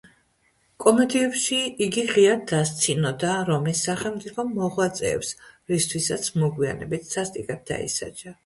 [0.83, 5.35] კომედიებში იგი ღიად დასცინოდა რომის სახელმწიფო მოღვაწეებს,
[5.75, 8.39] რისთვისაც მოგვიანებით სასტიკად დაისაჯა.